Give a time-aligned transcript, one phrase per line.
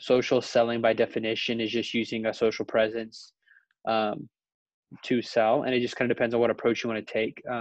[0.00, 3.32] social selling by definition is just using a social presence
[3.86, 4.28] um,
[5.02, 7.42] to sell, and it just kind of depends on what approach you want to take.
[7.48, 7.60] Um,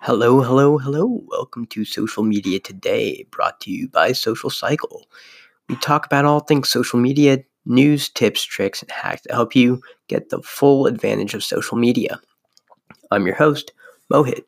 [0.00, 1.24] Hello, hello, hello.
[1.28, 5.08] Welcome to Social Media Today, brought to you by Social Cycle.
[5.70, 9.80] We talk about all things social media, news, tips, tricks, and hacks to help you
[10.08, 12.20] get the full advantage of social media.
[13.10, 13.72] I'm your host,
[14.12, 14.42] Mohit.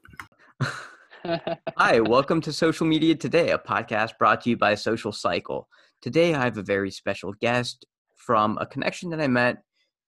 [1.79, 5.71] Hi, welcome to Social Media Today, a podcast brought to you by Social Cycle.
[6.03, 7.87] Today, I have a very special guest
[8.17, 9.63] from a connection that I met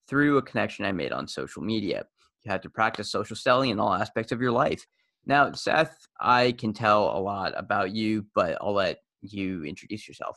[0.09, 2.05] through a connection I made on social media.
[2.45, 4.87] You have to practice social selling in all aspects of your life.
[5.25, 10.37] Now, Seth, I can tell a lot about you, but I'll let you introduce yourself.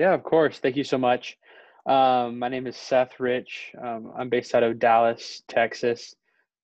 [0.00, 0.58] Yeah, of course.
[0.58, 1.36] Thank you so much.
[1.84, 3.72] Um, my name is Seth Rich.
[3.84, 6.14] Um, I'm based out of Dallas, Texas,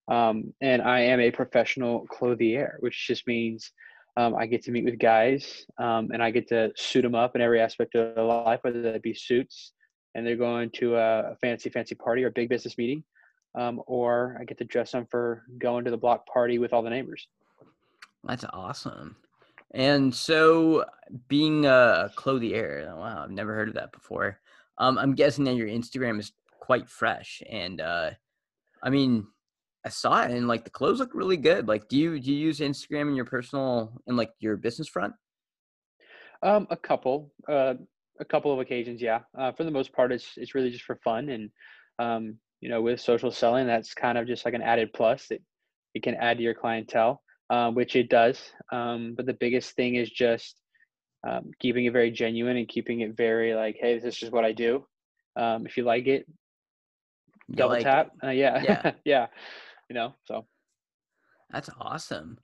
[0.07, 3.71] um, and I am a professional clothier, which just means
[4.17, 7.35] um, I get to meet with guys um, and I get to suit them up
[7.35, 9.71] in every aspect of their life, whether that be suits
[10.15, 13.03] and they're going to a fancy, fancy party or a big business meeting,
[13.55, 16.81] um, or I get to dress them for going to the block party with all
[16.81, 17.27] the neighbors.
[18.23, 19.15] That's awesome.
[19.73, 20.85] And so,
[21.27, 24.39] being a clothier, wow, I've never heard of that before.
[24.77, 28.11] Um, I'm guessing that your Instagram is quite fresh, and uh,
[28.83, 29.27] I mean,
[29.85, 31.67] I saw it, and like the clothes look really good.
[31.67, 35.13] Like, do you do you use Instagram in your personal and like your business front?
[36.43, 37.73] Um, a couple, uh,
[38.19, 39.21] a couple of occasions, yeah.
[39.37, 41.49] Uh, for the most part, it's it's really just for fun, and
[41.99, 45.41] um, you know, with social selling, that's kind of just like an added plus that
[45.93, 48.39] it can add to your clientele, um, which it does.
[48.71, 50.55] Um, but the biggest thing is just
[51.27, 54.45] um, keeping it very genuine and keeping it very like, hey, this is just what
[54.45, 54.85] I do.
[55.35, 56.25] Um, if you like it,
[57.51, 58.11] double like tap.
[58.23, 58.27] It.
[58.27, 59.27] Uh, yeah, yeah, yeah.
[59.89, 60.45] You know, so
[61.49, 62.37] that's awesome.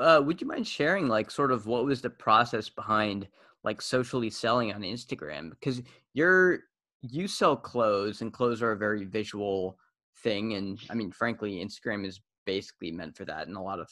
[0.00, 3.28] Uh, would you mind sharing like sort of what was the process behind
[3.64, 5.50] like socially selling on Instagram?
[5.50, 5.82] Because
[6.14, 6.60] you're
[7.02, 9.78] you sell clothes and clothes are a very visual
[10.22, 13.88] thing and i mean frankly instagram is basically meant for that and a lot of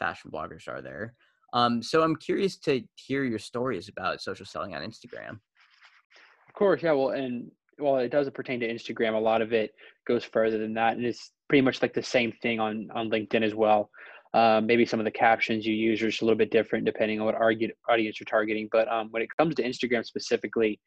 [0.00, 1.14] fashion bloggers are there.
[1.52, 5.38] Um, so i'm curious to hear your stories about social selling on instagram.
[6.48, 9.14] Of course yeah well and well it doesn't pertain to instagram.
[9.14, 9.70] A lot of it
[10.06, 13.42] goes further than that and it's pretty much like the same thing on on linkedin
[13.42, 13.90] as well.
[14.32, 17.20] Um, maybe some of the captions you use are just a little bit different depending
[17.20, 20.80] on what audience you're targeting but um, when it comes to instagram specifically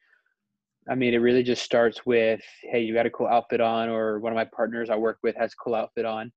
[0.89, 4.19] I mean, it really just starts with, hey, you got a cool outfit on, or
[4.19, 6.31] one of my partners I work with has a cool outfit on.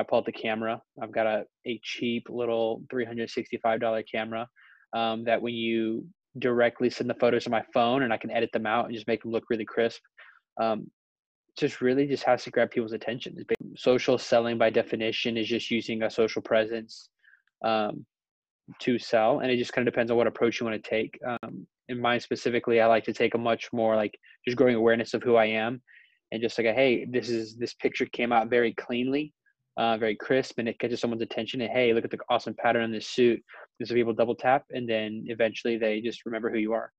[0.00, 0.80] I pull out the camera.
[1.02, 4.48] I've got a, a cheap little $365 camera
[4.94, 6.06] um, that when you
[6.38, 9.06] directly send the photos to my phone and I can edit them out and just
[9.06, 10.00] make them look really crisp.
[10.60, 10.90] Um,
[11.58, 13.36] just really just has to grab people's attention.
[13.76, 17.10] Social selling by definition is just using a social presence
[17.64, 18.06] um,
[18.78, 21.18] to sell, and it just kind of depends on what approach you want to take.
[21.26, 25.12] Um, in mine specifically, I like to take a much more like just growing awareness
[25.12, 25.82] of who I am,
[26.30, 29.34] and just like, a, hey, this is this picture came out very cleanly,
[29.80, 31.62] uh, very crisp, and it catches someone's attention.
[31.62, 33.42] And hey, look at the awesome pattern on this suit.
[33.78, 36.92] And so people double tap, and then eventually they just remember who you are.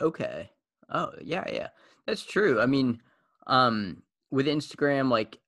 [0.00, 0.50] Okay.
[0.88, 1.68] Oh yeah, yeah,
[2.06, 2.60] that's true.
[2.60, 3.02] I mean,
[3.48, 5.38] um, with Instagram, like,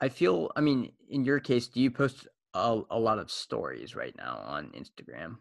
[0.00, 0.52] I feel.
[0.54, 4.40] I mean, in your case, do you post a, a lot of stories right now
[4.46, 5.38] on Instagram?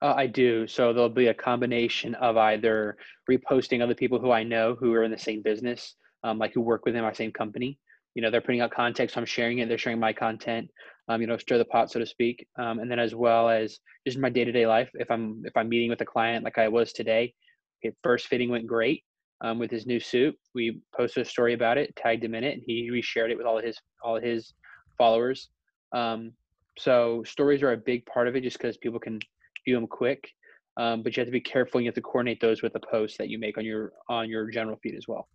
[0.00, 0.68] Uh, I do.
[0.68, 2.96] So there'll be a combination of either
[3.28, 6.60] reposting other people who I know who are in the same business, um, like who
[6.60, 7.78] work within my same company.
[8.14, 9.68] You know, they're putting out content, so I'm sharing it.
[9.68, 10.70] They're sharing my content.
[11.08, 12.46] Um, you know, stir the pot, so to speak.
[12.58, 14.90] Um, and then as well as just my day to day life.
[14.94, 17.34] If I'm if I'm meeting with a client like I was today,
[17.84, 19.04] okay, first fitting went great
[19.40, 20.36] um, with his new suit.
[20.54, 23.46] We posted a story about it, tagged him in it, and he reshared it with
[23.46, 24.54] all of his all his
[24.96, 25.48] followers.
[25.92, 26.32] Um,
[26.78, 29.18] so stories are a big part of it, just because people can
[29.64, 30.28] view them quick.
[30.78, 31.78] Um, but you have to be careful.
[31.78, 34.28] And you have to coordinate those with the posts that you make on your on
[34.28, 35.28] your general feed as well.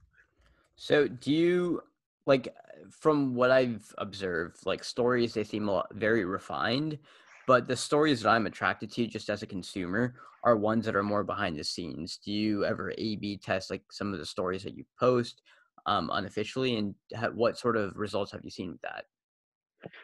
[0.76, 1.82] So, do you
[2.28, 2.54] like
[2.92, 7.00] from what I've observed, like stories they seem a lot, very refined,
[7.48, 11.04] but the stories that I'm attracted to just as a consumer are ones that are
[11.04, 12.20] more behind the scenes.
[12.24, 15.42] Do you ever A/B test like some of the stories that you post
[15.86, 16.94] um, unofficially, and
[17.34, 19.06] what sort of results have you seen with that?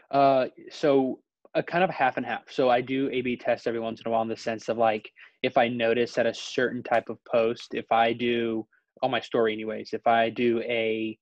[0.09, 1.19] Uh, so
[1.55, 2.49] a kind of half and half.
[2.49, 5.09] So I do A/B test every once in a while in the sense of like
[5.43, 8.65] if I notice that a certain type of post, if I do
[9.01, 11.17] on my story anyways, if I do a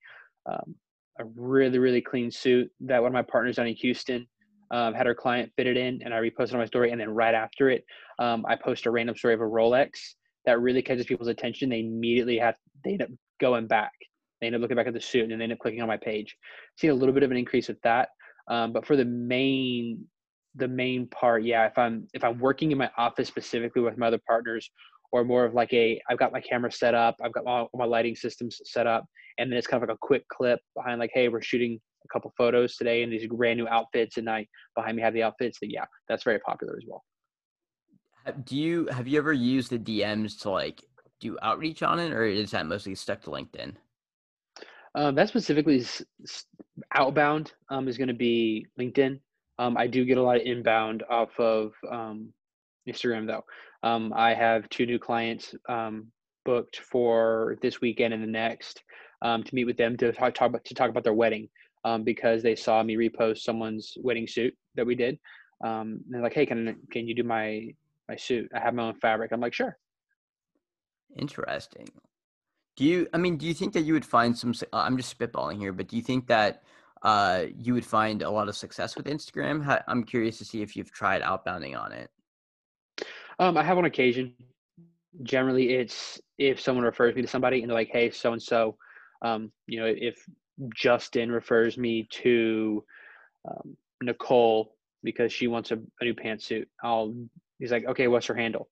[0.46, 0.76] um,
[1.20, 4.28] a really really clean suit that one of my partners down in Houston
[4.72, 7.34] um, had her client fitted in, and I reposted on my story, and then right
[7.34, 7.84] after it,
[8.20, 9.90] um, I post a random story of a Rolex,
[10.46, 13.10] that really catches people's attention, they immediately have they end up
[13.40, 13.92] going back.
[14.40, 15.98] They end up looking back at the suit and they end up clicking on my
[15.98, 16.36] page.
[16.78, 18.10] Seen a little bit of an increase with that.
[18.48, 20.06] Um, but for the main
[20.56, 24.08] the main part, yeah, if I'm if I'm working in my office specifically with my
[24.08, 24.70] other partners,
[25.12, 27.86] or more of like a I've got my camera set up, I've got all my
[27.86, 29.06] lighting systems set up,
[29.38, 32.08] and then it's kind of like a quick clip behind like, hey, we're shooting a
[32.14, 35.60] couple photos today in these brand new outfits, and I behind me have the outfits.
[35.62, 37.04] Then yeah, that's very popular as well.
[38.44, 40.84] Do you have you ever used the DMs to like
[41.20, 43.76] do outreach on it, or is that mostly stuck to LinkedIn?
[44.94, 46.06] Um, that specifically is
[46.94, 49.20] outbound um, is going to be LinkedIn.
[49.58, 52.34] Um, I do get a lot of inbound off of um,
[52.90, 53.44] Instagram though.
[53.84, 56.08] Um, I have two new clients um,
[56.46, 58.84] booked for this weekend and the next
[59.22, 61.50] um, to meet with them to talk, talk about, to talk about their wedding
[61.86, 65.20] um, because they saw me repost someone's wedding suit that we did.
[65.64, 67.68] Um, they're like, "Hey, can can you do my
[68.10, 68.50] my suit?
[68.56, 69.78] I have my own fabric." I'm like, "Sure."
[71.18, 71.88] Interesting.
[72.78, 73.08] Do you?
[73.14, 74.54] I mean, do you think that you would find some?
[74.74, 76.64] I'm just spitballing here, but do you think that
[77.04, 79.84] uh, you would find a lot of success with Instagram?
[79.88, 82.10] I'm curious to see if you've tried outbounding on it.
[83.40, 84.34] Um, I have on occasion.
[85.24, 88.78] Generally, it's if someone refers me to somebody and they're like, "Hey, so and so,"
[89.68, 90.26] you know, if
[90.76, 92.84] Justin refers me to
[93.50, 97.14] um, Nicole because she wants a, a, new pantsuit, I'll
[97.60, 98.70] he's like, "Okay, what's her handle?"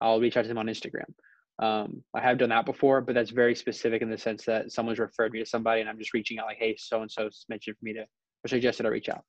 [0.00, 1.12] I'll reach out to him on Instagram.
[1.58, 4.98] Um, I have done that before, but that's very specific in the sense that someone's
[4.98, 7.76] referred me to somebody, and I'm just reaching out like, "Hey, so and so mentioned
[7.78, 9.24] for me to," or suggested I reach out.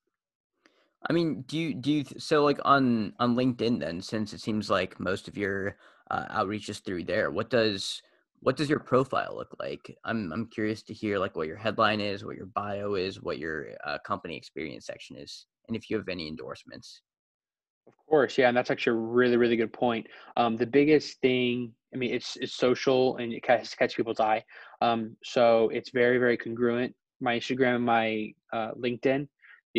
[1.09, 4.69] I mean, do you do you so like on on LinkedIn then since it seems
[4.69, 5.77] like most of your
[6.13, 7.31] uh, outreach is through there.
[7.31, 8.01] What does
[8.41, 9.97] what does your profile look like?
[10.05, 13.39] I'm I'm curious to hear like what your headline is, what your bio is, what
[13.39, 17.01] your uh, company experience section is, and if you have any endorsements.
[17.88, 20.07] Of course, yeah, and that's actually a really really good point.
[20.38, 24.44] Um, the biggest thing, I mean, it's it's social and it catches catch people's eye.
[24.81, 26.94] Um, so it's very very congruent.
[27.21, 29.27] My Instagram my uh, LinkedIn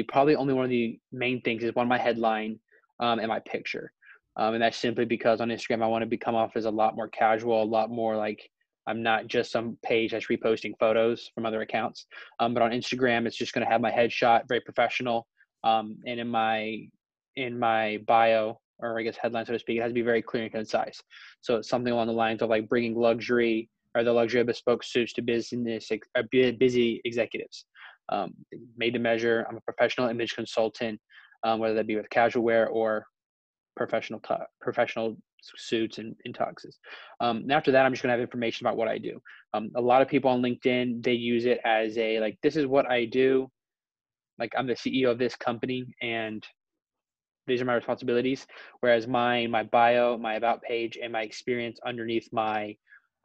[0.02, 2.58] probably only one of the main things is one my headline
[3.00, 3.92] um, and my picture.
[4.36, 6.96] Um, and that's simply because on Instagram I want to become off as a lot
[6.96, 8.50] more casual, a lot more like
[8.86, 12.06] I'm not just some page that's reposting photos from other accounts.
[12.40, 15.26] Um, but on Instagram, it's just going to have my headshot, very professional.
[15.62, 16.86] Um, and in my
[17.36, 20.20] in my bio or I guess headline, so to speak, it has to be very
[20.20, 21.00] clear and concise.
[21.40, 24.82] So it's something along the lines of like bringing luxury or the luxury of bespoke
[24.82, 27.64] suits to business uh, busy executives
[28.10, 28.34] um,
[28.76, 29.46] made to measure.
[29.48, 31.00] I'm a professional image consultant,
[31.44, 33.06] um, whether that be with casual wear or
[33.76, 34.20] professional
[34.60, 35.16] professional
[35.56, 36.76] suits and, and tuxes.
[37.20, 39.20] Um, and after that, I'm just gonna have information about what I do.
[39.52, 42.66] Um, a lot of people on LinkedIn they use it as a like this is
[42.66, 43.50] what I do.
[44.38, 46.44] Like I'm the CEO of this company and
[47.46, 48.46] these are my responsibilities.
[48.80, 52.76] Whereas my my bio, my about page, and my experience underneath my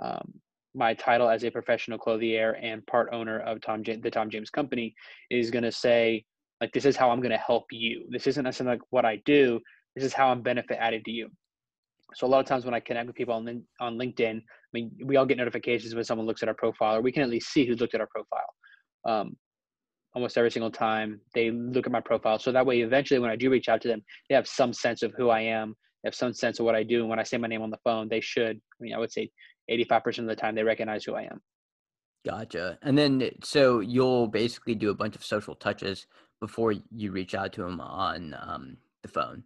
[0.01, 0.33] um,
[0.75, 4.49] my title as a professional clothier and part owner of Tom J- the Tom James
[4.49, 4.93] Company
[5.29, 6.23] is going to say
[6.61, 8.05] like this is how I'm going to help you.
[8.09, 9.59] This isn't necessarily like what I do.
[9.95, 11.29] This is how I'm benefit added to you.
[12.15, 14.91] So a lot of times when I connect with people on on LinkedIn, I mean
[15.03, 17.51] we all get notifications when someone looks at our profile, or we can at least
[17.51, 18.53] see who's looked at our profile.
[19.05, 19.37] Um,
[20.15, 23.35] almost every single time they look at my profile, so that way eventually when I
[23.35, 26.15] do reach out to them, they have some sense of who I am, they have
[26.15, 28.09] some sense of what I do, and when I say my name on the phone,
[28.09, 28.57] they should.
[28.57, 29.29] I mean, I would say
[29.69, 31.41] 85% of the time they recognize who I am.
[32.25, 32.77] Gotcha.
[32.81, 36.05] And then so you'll basically do a bunch of social touches
[36.39, 39.43] before you reach out to them on um, the phone.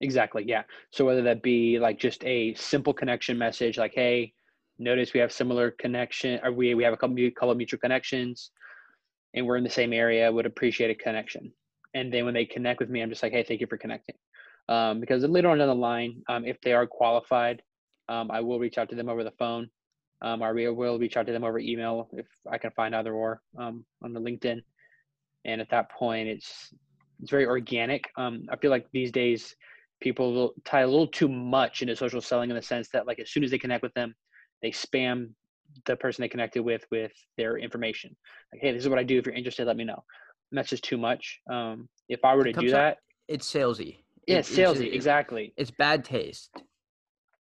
[0.00, 0.44] Exactly.
[0.46, 0.62] Yeah.
[0.92, 4.32] So whether that be like just a simple connection message, like, "Hey,
[4.78, 8.50] notice we have similar connection, or we we have a couple couple mutual connections,
[9.34, 10.30] and we're in the same area.
[10.30, 11.52] Would appreciate a connection."
[11.94, 14.14] And then when they connect with me, I'm just like, "Hey, thank you for connecting,"
[14.68, 17.62] um, because later on down the line, um, if they are qualified,
[18.08, 19.68] um, I will reach out to them over the phone.
[20.20, 23.14] Um, or we will reach out to them over email if I can find either
[23.14, 24.60] or um, on the LinkedIn.
[25.44, 26.74] And at that point, it's
[27.20, 28.10] it's very organic.
[28.16, 29.54] Um, I feel like these days
[30.00, 33.18] people will tie a little too much into social selling in the sense that like
[33.18, 34.14] as soon as they connect with them,
[34.62, 35.30] they spam
[35.86, 38.16] the person they connected with with their information.
[38.52, 39.18] Like, hey, this is what I do.
[39.18, 40.02] If you're interested, let me know.
[40.50, 41.40] And that's just too much.
[41.50, 42.98] Um, if I were to do that,
[43.28, 43.98] it's salesy.
[44.26, 44.86] Yeah, it, salesy.
[44.86, 45.52] It's, exactly.
[45.56, 46.50] It's bad taste.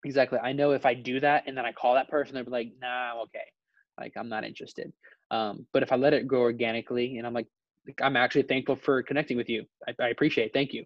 [0.04, 0.38] Exactly.
[0.38, 2.72] I know if I do that and then I call that person, they'll be like,
[2.80, 3.40] nah, okay.
[3.98, 4.92] Like, I'm not interested.
[5.30, 7.48] Um, but if I let it go organically and I'm like,
[8.00, 9.64] I'm actually thankful for connecting with you.
[9.88, 10.52] I, I appreciate it.
[10.52, 10.84] Thank you.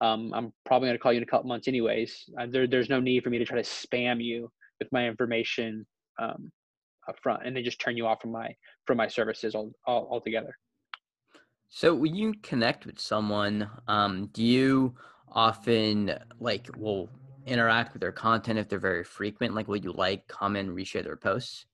[0.00, 2.24] Um, I'm probably going to call you in a couple months anyways.
[2.38, 5.86] Uh, there, there's no need for me to try to spam you with my information
[6.18, 6.50] um,
[7.08, 8.54] up front and then just turn you off from my
[8.86, 10.56] from my services all, all altogether.
[11.68, 14.94] So when you connect with someone, um, do you
[15.30, 17.08] often like well
[17.46, 19.54] interact with their content if they're very frequent?
[19.54, 21.66] Like, will you like, comment, reshare their posts?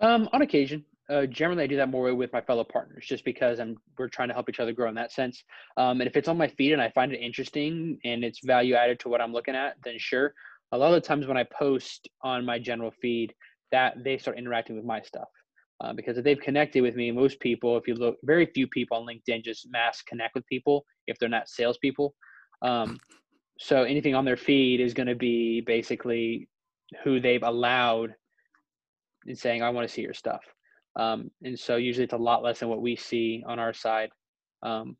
[0.00, 3.60] Um, on occasion, uh, generally I do that more with my fellow partners, just because
[3.60, 5.44] I'm we're trying to help each other grow in that sense.
[5.76, 8.74] Um, and if it's on my feed and I find it interesting and it's value
[8.74, 10.34] added to what I'm looking at, then sure.
[10.72, 13.34] A lot of the times when I post on my general feed,
[13.70, 15.28] that they start interacting with my stuff.
[15.80, 18.96] Uh, because if they've connected with me, most people, if you look, very few people
[18.96, 22.14] on LinkedIn just mass connect with people if they're not salespeople.
[22.62, 22.98] Um,
[23.58, 26.48] so anything on their feed is going to be basically
[27.02, 28.14] who they've allowed
[29.26, 30.42] in saying, "I want to see your stuff."
[30.96, 34.10] Um, and so usually it's a lot less than what we see on our side
[34.62, 34.96] um,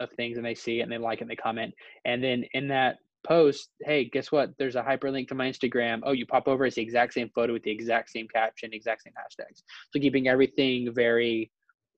[0.00, 1.74] of things, and they see it and they like it and they comment.
[2.04, 4.50] And then in that post, hey, guess what?
[4.58, 6.00] There's a hyperlink to my Instagram.
[6.04, 9.02] Oh, you pop over, it's the exact same photo with the exact same caption, exact
[9.02, 9.62] same hashtags.
[9.92, 11.50] So keeping everything very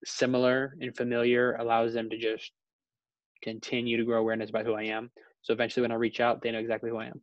[0.05, 2.51] similar and familiar allows them to just
[3.43, 5.11] continue to grow awareness about who I am.
[5.43, 7.21] So eventually when I reach out, they know exactly who I am.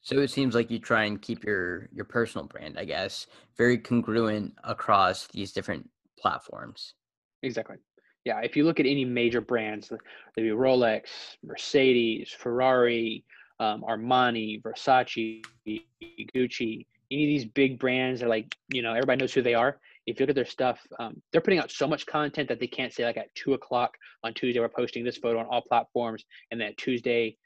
[0.00, 3.78] So it seems like you try and keep your your personal brand, I guess, very
[3.78, 6.94] congruent across these different platforms.
[7.42, 7.76] Exactly.
[8.24, 9.90] Yeah, if you look at any major brands,
[10.36, 13.24] maybe Rolex, Mercedes, Ferrari,
[13.58, 19.32] um, Armani, Versace, Gucci, any of these big brands are like, you know, everybody knows
[19.32, 19.78] who they are.
[20.08, 22.66] If you look at their stuff, um, they're putting out so much content that they
[22.66, 26.24] can't say like at two o'clock on Tuesday we're posting this photo on all platforms,
[26.50, 27.36] and then Tuesday,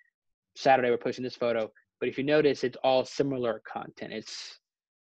[0.57, 1.71] Saturday we're posting this photo.
[2.01, 4.13] But if you notice, it's all similar content.
[4.13, 4.59] It's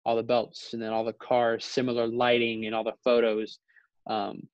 [0.05, 3.59] all the belts and then all the cars, similar lighting and all the photos.
[4.07, 4.47] Um,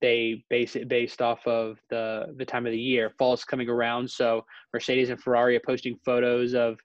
[0.00, 3.12] they base it based off of the the time of the year.
[3.18, 6.78] Fall's coming around, so Mercedes and Ferrari are posting photos of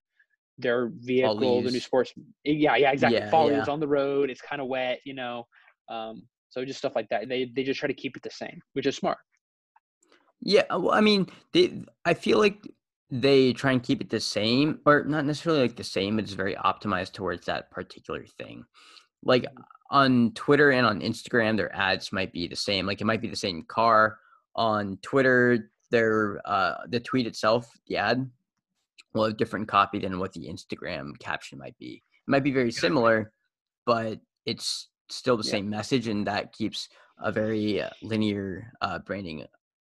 [0.58, 2.14] their vehicle, the new sports.
[2.44, 3.20] Yeah, yeah, exactly.
[3.20, 3.66] Yeah, Fall yeah.
[3.68, 4.30] on the road.
[4.30, 5.48] It's kind of wet, you know.
[5.90, 7.28] Um, so just stuff like that.
[7.30, 9.18] They they just try to keep it the same, which is smart.
[10.42, 11.84] Yeah, well, I mean, they.
[12.06, 12.68] I feel like
[13.10, 16.34] they try and keep it the same, or not necessarily like the same, but it's
[16.34, 18.64] very optimized towards that particular thing.
[19.24, 19.62] Like mm-hmm
[19.92, 22.88] on Twitter and on Instagram, their ads might be the same.
[22.88, 24.18] Like it might be the same car.
[24.56, 28.30] On Twitter, their uh, the tweet itself, the ad,
[29.14, 32.02] will have different copy than what the Instagram caption might be.
[32.28, 33.34] It might be very similar,
[33.86, 35.52] but it's still the yeah.
[35.52, 36.90] same message, and that keeps
[37.20, 39.46] a very uh, linear uh, branding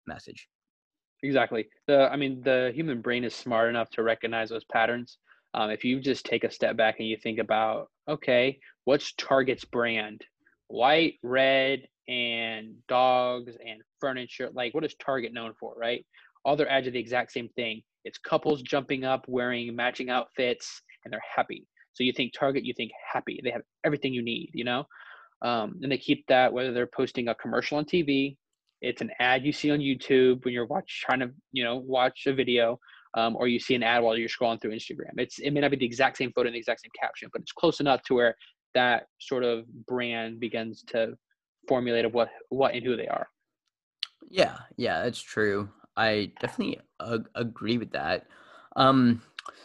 [0.06, 0.48] message.
[1.22, 1.66] Exactly.
[1.86, 5.18] The I mean, the human brain is smart enough to recognize those patterns.
[5.54, 9.64] Um, if you just take a step back and you think about, okay, what's Target's
[9.64, 10.22] brand?
[10.68, 14.50] White, red, and dogs and furniture.
[14.52, 16.04] Like, what is Target known for, right?
[16.44, 17.82] All their ads are the exact same thing.
[18.04, 21.66] It's couples jumping up wearing matching outfits and they're happy.
[21.94, 23.40] So you think Target, you think happy.
[23.42, 24.84] They have everything you need, you know?
[25.42, 28.36] Um, and they keep that whether they're posting a commercial on TV,
[28.80, 32.26] it's an ad you see on YouTube when you're watch trying to, you know, watch
[32.26, 32.78] a video,
[33.16, 35.12] um, or you see an ad while you're scrolling through Instagram.
[35.16, 37.42] It's it may not be the exact same photo and the exact same caption, but
[37.42, 38.34] it's close enough to where
[38.74, 41.14] that sort of brand begins to
[41.68, 43.28] formulate of what what and who they are.
[44.28, 45.70] Yeah, yeah, that's true.
[45.96, 48.26] I definitely ag- agree with that.
[48.76, 49.22] Um,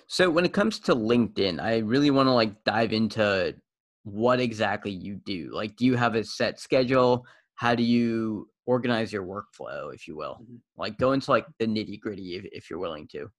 [0.08, 3.56] so when it comes to LinkedIn, I really want to like dive into
[4.04, 5.52] what exactly you do.
[5.54, 7.26] Like, do you have a set schedule?
[7.56, 10.40] How do you organize your workflow, if you will?
[10.42, 10.56] Mm-hmm.
[10.78, 13.30] Like, go into like the nitty gritty if, if you're willing to.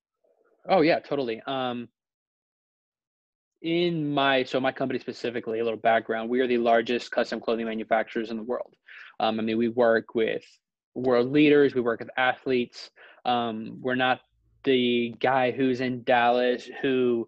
[0.69, 1.43] Oh yeah, totally.
[1.47, 1.89] Um,
[3.63, 7.67] in my so my company specifically, a little background, we are the largest custom clothing
[7.67, 8.75] manufacturers in the world.
[9.21, 10.45] Um, I mean, we work with
[10.95, 12.91] world leaders, we work with athletes.
[13.25, 14.21] Um, we're not
[14.65, 17.27] the guy who's in Dallas who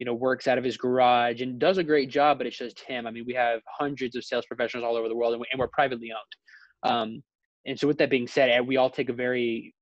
[0.00, 2.80] you know works out of his garage and does a great job but it's just
[2.80, 5.62] him i mean we have hundreds of sales professionals all over the world and, we,
[5.62, 7.22] are privately owned um,
[7.66, 9.72] and so with that being said we all take a very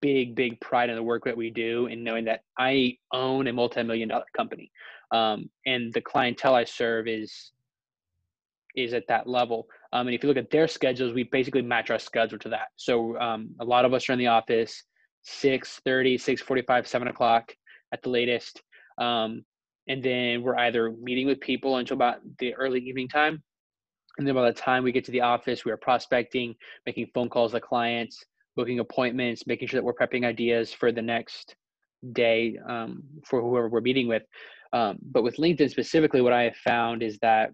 [0.00, 3.52] big, big pride in the work that we do and knowing that I own a
[3.52, 4.70] multi-million dollar company.
[5.10, 7.52] Um, and the clientele I serve is
[8.76, 9.66] is at that level.
[9.92, 12.68] Um, and if you look at their schedules, we basically match our schedule to that.
[12.76, 14.84] So um, a lot of us are in the office
[15.22, 17.52] 6 30, 6 45, 7 o'clock
[17.92, 18.62] at the latest.
[18.98, 19.44] Um,
[19.88, 23.42] and then we're either meeting with people until about the early evening time.
[24.18, 26.54] And then by the time we get to the office, we are prospecting,
[26.86, 28.24] making phone calls to clients,
[28.56, 31.54] booking appointments, making sure that we're prepping ideas for the next
[32.12, 34.24] day um, for whoever we're meeting with.
[34.72, 37.50] Um, but with LinkedIn specifically, what I have found is that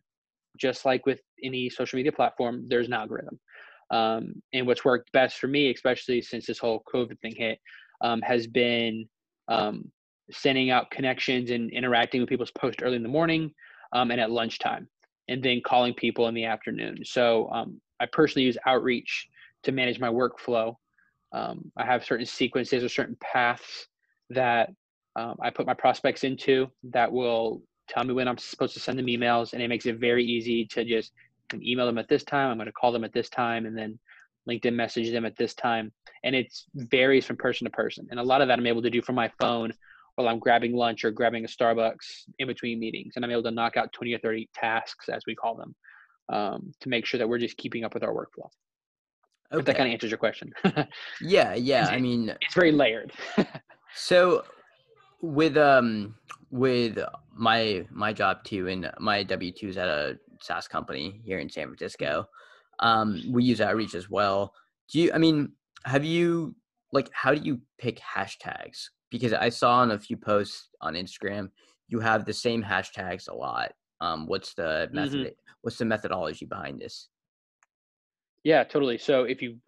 [0.59, 3.39] just like with any social media platform, there's an algorithm.
[3.91, 7.59] Um, and what's worked best for me, especially since this whole COVID thing hit,
[8.01, 9.07] um, has been
[9.49, 9.91] um,
[10.31, 13.53] sending out connections and interacting with people's posts early in the morning
[13.93, 14.89] um, and at lunchtime,
[15.29, 17.05] and then calling people in the afternoon.
[17.05, 17.51] So
[18.01, 19.29] I personally use outreach
[19.65, 20.77] to manage my workflow
[21.35, 23.89] um, I have certain sequences or certain paths
[24.31, 24.71] that
[25.17, 28.99] um, I put my prospects into that will tell me when I'm supposed to send
[28.99, 31.13] them emails, and it makes it very easy to just
[31.55, 32.51] email them at this time.
[32.51, 33.99] I'm going to call them at this time, and then
[34.49, 35.93] LinkedIn message them at this time.
[36.23, 38.07] And it varies from person to person.
[38.11, 39.73] And a lot of that I'm able to do from my phone
[40.15, 43.15] while I'm grabbing lunch or grabbing a Starbucks in between meetings.
[43.17, 45.75] And I'm able to knock out 20 or 30 tasks, as we call them,
[46.29, 48.49] um, to make sure that we're just keeping up with our workflow.
[49.53, 49.61] Okay.
[49.61, 50.53] If that kind of answers your question.
[51.21, 51.87] yeah, yeah.
[51.87, 53.13] I mean, it's very layered.
[53.95, 54.45] so
[55.21, 56.15] with um
[56.51, 56.99] with
[57.35, 61.49] my my job too and my W two is at a SaaS company here in
[61.49, 62.27] San Francisco.
[62.81, 64.53] Um, we use outreach as well.
[64.91, 65.13] Do you?
[65.13, 65.53] I mean,
[65.85, 66.55] have you
[66.93, 68.89] like how do you pick hashtags?
[69.15, 71.51] Because I saw on a few posts on Instagram
[71.89, 73.73] you have the same hashtags a lot.
[74.01, 75.21] Um, what's the method?
[75.21, 75.33] Mm-hmm.
[75.63, 77.09] What's the methodology behind this?
[78.43, 78.99] Yeah, totally.
[78.99, 79.59] So if you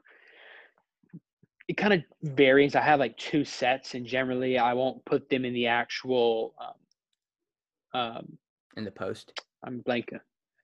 [1.69, 2.77] it kind of varies.
[2.77, 8.01] I have like two sets, and generally I won't put them in the actual um,
[8.01, 8.39] um
[8.77, 9.41] in the post.
[9.65, 10.11] I'm blank.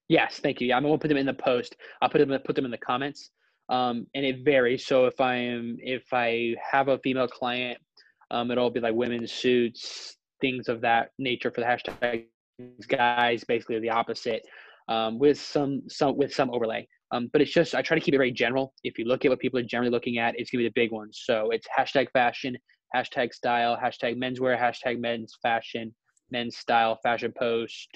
[0.08, 0.68] Yes, thank you.
[0.68, 1.76] Yeah, I'm gonna put them in the post.
[2.00, 3.30] I'll put them put them in the comments.
[3.68, 4.86] Um, and it varies.
[4.86, 7.78] So if I am if I have a female client,
[8.32, 12.24] um, it'll be like women's suits, things of that nature for the hashtag.
[12.88, 14.42] Guys, basically the opposite,
[14.88, 16.86] um, with some some with some overlay.
[17.12, 18.72] Um, but it's just I try to keep it very general.
[18.84, 20.92] If you look at what people are generally looking at, it's gonna be the big
[20.92, 21.22] ones.
[21.24, 22.56] So it's hashtag fashion,
[22.94, 25.94] hashtag style, hashtag menswear, hashtag men's fashion,
[26.30, 27.88] men's style, fashion post,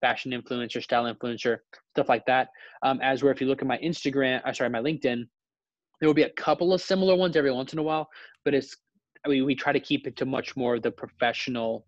[0.00, 1.58] fashion influencer, style influencer,
[1.94, 2.48] stuff like that.
[2.82, 5.24] Um, as where if you look at my Instagram, I uh, sorry, my LinkedIn,
[6.00, 8.08] there will be a couple of similar ones every once in a while,
[8.44, 8.76] but it's
[9.24, 11.86] I mean, we try to keep it to much more of the professional,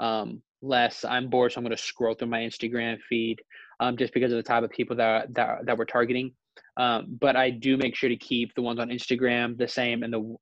[0.00, 1.04] um, less.
[1.04, 3.40] I'm bored, so I'm going to scroll through my Instagram feed
[3.80, 6.32] um, just because of the type of people that that that we're targeting.
[6.76, 10.12] Um, but I do make sure to keep the ones on Instagram the same and
[10.12, 10.36] the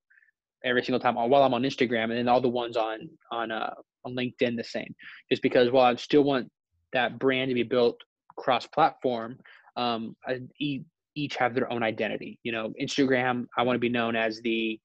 [0.64, 3.75] every single time while I'm on Instagram, and then all the ones on on uh,
[4.05, 4.95] on LinkedIn the same.
[5.31, 6.50] Just because while I still want
[6.93, 8.00] that brand to be built
[8.37, 9.38] cross-platform,
[9.76, 10.16] um,
[11.14, 12.38] each have their own identity.
[12.42, 14.81] You know, Instagram, I want to be known as the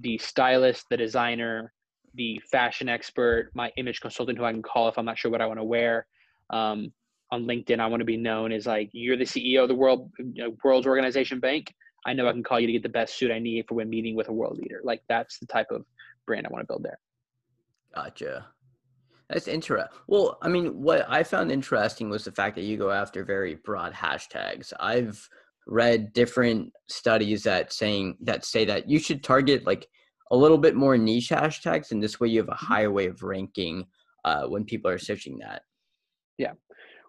[0.00, 1.72] the stylist, the designer,
[2.14, 5.40] the fashion expert, my image consultant who I can call if I'm not sure what
[5.40, 6.06] I want to wear.
[6.50, 6.92] Um,
[7.32, 10.10] on LinkedIn, I want to be known as like you're the CEO of the world
[10.18, 11.72] know, world's organization bank.
[12.06, 13.88] I know I can call you to get the best suit I need for when
[13.88, 14.80] meeting with a world leader.
[14.82, 15.84] Like that's the type of
[16.26, 16.98] brand I want to build there.
[17.94, 18.46] Gotcha.
[19.28, 19.96] That's interesting.
[20.08, 23.54] Well, I mean, what I found interesting was the fact that you go after very
[23.54, 24.72] broad hashtags.
[24.80, 25.28] I've
[25.70, 29.86] read different studies that saying that say that you should target like
[30.30, 32.66] a little bit more niche hashtags, and this way you have a mm-hmm.
[32.66, 33.86] higher way of ranking
[34.24, 35.62] uh, when people are searching that.
[36.36, 36.52] Yeah.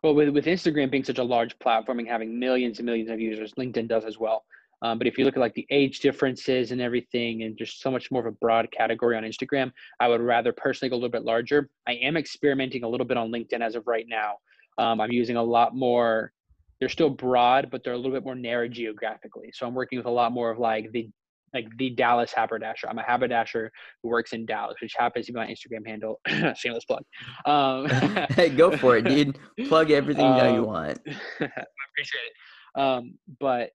[0.04, 3.20] Well, with, with Instagram being such a large platform and having millions and millions of
[3.20, 4.46] users, LinkedIn does as well.
[4.84, 7.92] Um, but if you look at like the age differences and everything, and just so
[7.92, 11.12] much more of a broad category on Instagram, I would rather personally go a little
[11.12, 11.70] bit larger.
[11.88, 14.38] I am experimenting a little bit on LinkedIn as of right now.
[14.80, 16.34] Um, I'm using a lot more.
[16.82, 19.52] They're still broad, but they're a little bit more narrow geographically.
[19.54, 21.10] So I'm working with a lot more of like the
[21.54, 22.90] like the Dallas haberdasher.
[22.90, 26.20] I'm a haberdasher who works in Dallas, which happens to be my Instagram handle.
[26.56, 27.04] Shameless plug.
[27.46, 27.88] Um,
[28.36, 29.38] hey, go for it, dude.
[29.68, 31.00] Plug everything um, that you want.
[31.08, 32.80] I appreciate it.
[32.80, 33.72] Um, but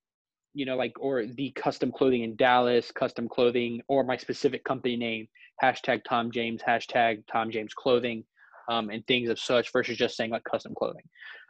[0.54, 4.96] you know, like, or the custom clothing in Dallas, custom clothing, or my specific company
[4.96, 5.28] name,
[5.62, 8.24] hashtag Tom James, hashtag Tom James clothing,
[8.70, 11.04] um, and things of such versus just saying like custom clothing.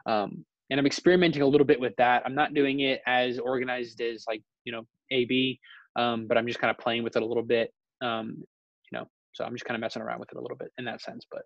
[0.07, 2.23] Um, and I'm experimenting a little bit with that.
[2.25, 5.61] I'm not doing it as organized as like, you know, AB,
[5.97, 7.73] um, but I'm just kind of playing with it a little bit.
[8.03, 8.43] Um,
[8.91, 10.85] you know, so I'm just kind of messing around with it a little bit in
[10.87, 11.43] that sense, but.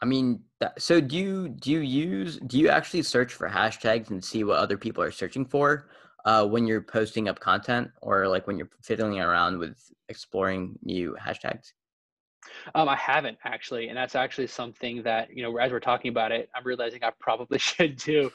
[0.00, 4.10] I mean, that, so do you do you use do you actually search for hashtags
[4.10, 5.86] and see what other people are searching for?
[6.24, 9.76] uh, when you're posting up content or like when you're fiddling around with
[10.08, 11.72] exploring new hashtags?
[12.74, 16.32] Um, I haven't actually, and that's actually something that you know, as we're talking about
[16.32, 18.30] it, I'm realizing I probably should do.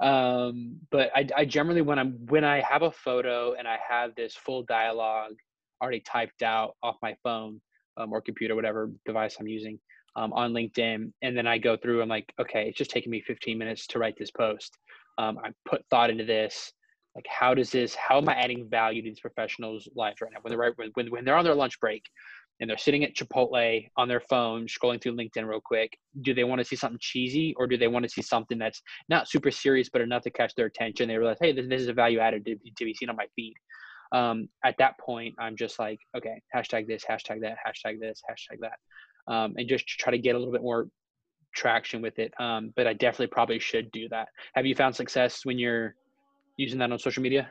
[0.00, 4.14] Um, but I, I generally, when I'm when I have a photo and I have
[4.14, 5.34] this full dialogue
[5.82, 7.60] already typed out off my phone
[7.96, 9.78] um, or computer, whatever device I'm using
[10.16, 12.02] um, on LinkedIn, and then I go through.
[12.02, 14.76] I'm like, okay, it's just taking me 15 minutes to write this post.
[15.18, 16.72] Um, I put thought into this
[17.16, 20.38] like how does this how am i adding value to these professionals lives right now
[20.42, 22.04] when they're right when, when they're on their lunch break
[22.60, 26.44] and they're sitting at chipotle on their phone scrolling through linkedin real quick do they
[26.44, 29.50] want to see something cheesy or do they want to see something that's not super
[29.50, 31.08] serious but enough to catch their attention?
[31.08, 33.26] They realize hey this, this is a value added to, to be seen on my
[33.34, 33.54] feed.
[34.12, 38.58] Um, at that point i'm just like okay hashtag this hashtag that hashtag this hashtag
[38.60, 38.78] that.
[39.32, 40.86] Um, and just try to get a little bit more
[41.56, 42.32] traction with it.
[42.38, 44.28] Um, but i definitely probably should do that.
[44.54, 45.96] Have you found success when you're
[46.56, 47.48] using that on social media?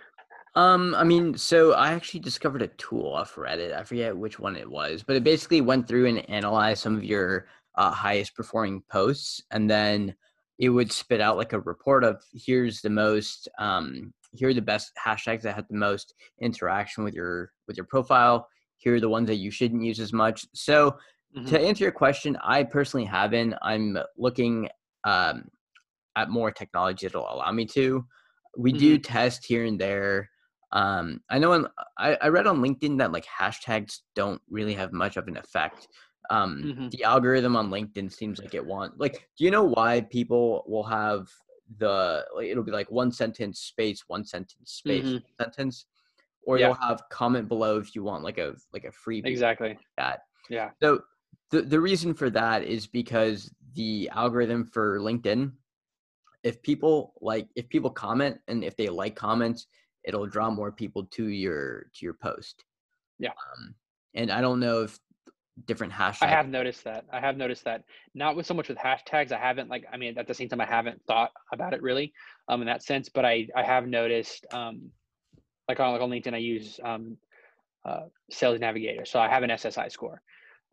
[0.55, 3.77] Um, I mean, so I actually discovered a tool off Reddit.
[3.77, 7.03] I forget which one it was, but it basically went through and analyzed some of
[7.03, 10.15] your uh, highest performing posts, and then
[10.57, 14.61] it would spit out like a report of here's the most, um, here are the
[14.61, 18.47] best hashtags that had the most interaction with your with your profile.
[18.77, 20.45] Here are the ones that you shouldn't use as much.
[20.53, 20.91] So,
[21.35, 21.47] mm-hmm.
[21.47, 23.55] to answer your question, I personally haven't.
[23.61, 24.69] I'm looking
[25.03, 25.49] um,
[26.15, 28.05] at more technology that'll allow me to.
[28.57, 28.79] We mm-hmm.
[28.79, 30.29] do test here and there
[30.71, 34.91] um, I know in, I, I read on LinkedIn that like hashtags don't really have
[34.91, 35.88] much of an effect.
[36.30, 36.89] Um, mm-hmm.
[36.89, 39.28] The algorithm on LinkedIn seems like it want like.
[39.38, 41.28] Do you know why people will have
[41.78, 45.43] the like it'll be like one sentence space one sentence space mm-hmm.
[45.43, 45.86] sentence,
[46.43, 46.67] or yeah.
[46.67, 50.21] they'll have comment below if you want like a like a free exactly like that.
[50.49, 50.71] Yeah.
[50.82, 51.01] So
[51.51, 55.51] the the reason for that is because the algorithm for LinkedIn,
[56.43, 59.67] if people like if people comment and if they like comments
[60.05, 62.63] it'll draw more people to your to your post.
[63.19, 63.31] Yeah.
[63.31, 63.75] Um,
[64.13, 64.99] and I don't know if
[65.65, 66.23] different hashtags.
[66.23, 67.05] I have noticed that.
[67.11, 67.83] I have noticed that.
[68.13, 69.31] Not with so much with hashtags.
[69.31, 69.85] I haven't like.
[69.91, 72.13] I mean, at the same time, I haven't thought about it really,
[72.47, 73.09] um, in that sense.
[73.09, 74.89] But I I have noticed, um,
[75.67, 77.17] like on like on LinkedIn, I use um,
[77.85, 80.21] uh, Sales Navigator, so I have an SSI score.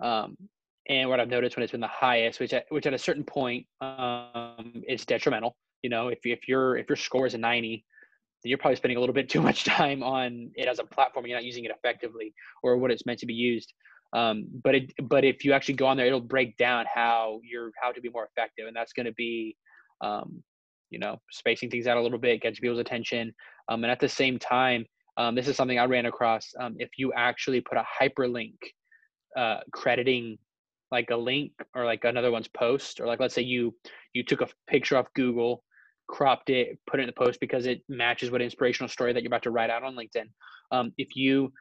[0.00, 0.36] Um,
[0.88, 3.22] and what I've noticed when it's been the highest, which at, which at a certain
[3.22, 5.56] point um, is detrimental.
[5.82, 7.84] You know, if if your if your score is a ninety,
[8.44, 11.26] you're probably spending a little bit too much time on it as a platform.
[11.26, 13.72] You're not using it effectively or what it's meant to be used.
[14.14, 17.70] Um, but it, but if you actually go on there, it'll break down how you're
[17.80, 19.56] how to be more effective, and that's going to be,
[20.02, 20.42] um,
[20.90, 23.32] you know, spacing things out a little bit, get people's attention,
[23.68, 24.84] um, and at the same time,
[25.16, 26.52] um, this is something I ran across.
[26.60, 28.56] Um, if you actually put a hyperlink,
[29.34, 30.36] uh, crediting
[30.90, 33.74] like a link or like another one's post, or like let's say you
[34.12, 35.64] you took a picture off Google
[36.12, 39.30] cropped it, put it in the post because it matches what inspirational story that you're
[39.30, 40.26] about to write out on LinkedIn.
[40.70, 41.52] Um, if you,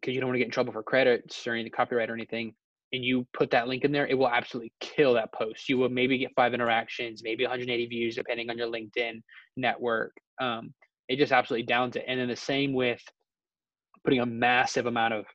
[0.00, 2.54] because you don't want to get in trouble for credits or any copyright or anything,
[2.92, 5.68] and you put that link in there, it will absolutely kill that post.
[5.68, 9.20] You will maybe get five interactions, maybe 180 views, depending on your LinkedIn
[9.56, 10.12] network.
[10.40, 10.72] Um,
[11.08, 12.04] it just absolutely downs it.
[12.06, 13.02] And then the same with
[14.04, 15.26] putting a massive amount of,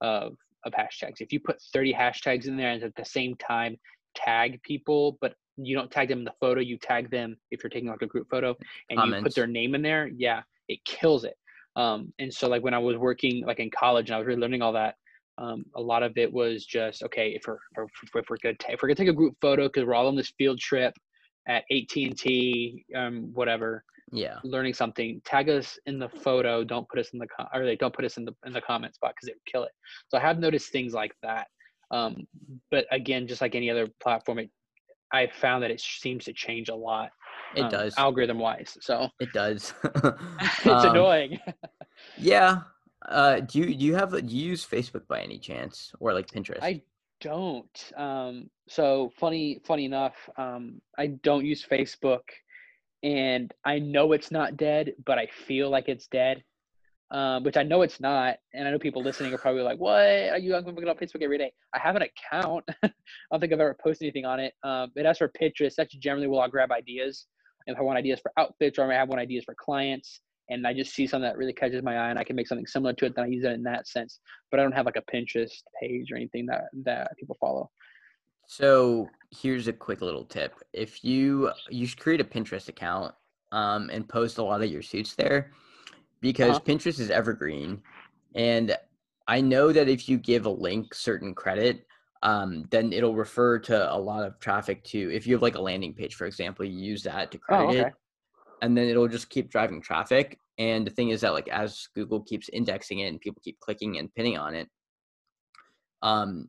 [0.00, 1.20] of of hashtags.
[1.20, 3.76] If you put 30 hashtags in there and at the same time
[4.14, 7.70] tag people, but you don't tag them in the photo you tag them if you're
[7.70, 8.56] taking like a group photo
[8.90, 9.18] and Comments.
[9.18, 11.36] you put their name in there yeah it kills it.
[11.76, 14.40] Um, and so like when i was working like in college and i was really
[14.40, 14.96] learning all that
[15.38, 18.54] um, a lot of it was just okay if we're if we're, if we're gonna
[18.68, 20.94] if we're gonna take a group photo because we're all on this field trip
[21.48, 24.36] at AT&T um, whatever yeah.
[24.44, 27.76] learning something tag us in the photo don't put us in the com- or they
[27.76, 29.72] don't put us in the in the comment spot because it would kill it.
[30.08, 31.48] So i have noticed things like that.
[31.90, 32.26] Um,
[32.70, 34.50] but again just like any other platform it
[35.12, 37.10] I found that it seems to change a lot.
[37.54, 38.78] It um, does algorithm wise.
[38.80, 39.74] So it does.
[39.84, 41.38] it's um, annoying.
[42.18, 42.62] yeah.
[43.06, 46.28] Uh, do you do you have do you use Facebook by any chance or like
[46.28, 46.62] Pinterest?
[46.62, 46.82] I
[47.20, 47.92] don't.
[47.96, 52.22] Um, so funny funny enough, um, I don't use Facebook,
[53.02, 56.42] and I know it's not dead, but I feel like it's dead
[57.12, 58.36] um, which I know it's not.
[58.54, 61.52] And I know people listening are probably like, "What are you on Facebook every day?"
[61.74, 62.64] I have an account.
[62.82, 62.90] I
[63.30, 64.54] don't think I've ever posted anything on it.
[64.64, 67.26] Um, as for Pinterest, that's generally where I'll grab ideas.
[67.66, 70.72] If I want ideas for outfits, or I have one ideas for clients, and I
[70.72, 73.04] just see something that really catches my eye, and I can make something similar to
[73.06, 74.18] it, then I use it in that sense.
[74.50, 77.70] But I don't have like a Pinterest page or anything that that people follow.
[78.48, 83.14] So here's a quick little tip: if you you should create a Pinterest account
[83.52, 85.52] um, and post a lot of your suits there
[86.22, 86.60] because uh-huh.
[86.60, 87.82] Pinterest is evergreen.
[88.34, 88.74] And
[89.28, 91.86] I know that if you give a link certain credit,
[92.22, 95.60] um, then it'll refer to a lot of traffic to if you have like a
[95.60, 97.80] landing page, for example, you use that to oh, credit oh, okay.
[97.80, 97.94] it.
[98.62, 100.38] And then it'll just keep driving traffic.
[100.56, 103.98] And the thing is that like as Google keeps indexing it and people keep clicking
[103.98, 104.68] and pinning on it,
[106.02, 106.48] um,